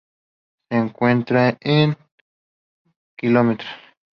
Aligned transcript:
Se 0.67 0.75
encuentra 0.77 1.59
en 1.61 1.91
el 1.91 1.97
km. 3.15 3.63